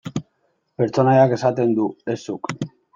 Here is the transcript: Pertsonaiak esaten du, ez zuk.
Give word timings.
Pertsonaiak 0.79 1.37
esaten 1.39 1.79
du, 1.79 1.89
ez 2.17 2.21
zuk. 2.27 2.55